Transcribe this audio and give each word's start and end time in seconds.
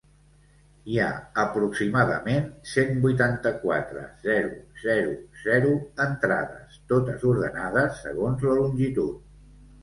Hi 0.91 0.95
ha 1.01 1.09
aproximadament 1.41 2.47
cent 2.71 2.95
vuitanta-quatre.zero 3.03 4.55
zero 4.85 5.13
zero 5.43 5.75
entrades, 6.07 6.81
totes 6.95 7.29
ordenades 7.35 8.01
segons 8.07 8.49
la 8.49 8.59
longitud. 8.63 9.23